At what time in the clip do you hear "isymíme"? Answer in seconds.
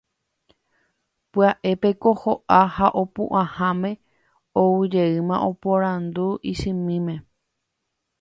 6.51-7.15